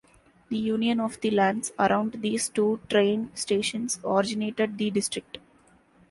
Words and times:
The 0.49 0.57
union 0.57 0.99
of 0.99 1.21
the 1.21 1.29
lands 1.29 1.73
around 1.77 2.13
these 2.23 2.49
two 2.49 2.79
train 2.89 3.29
stations 3.35 3.99
originated 4.03 4.75
the 4.79 4.89
district. 4.89 5.37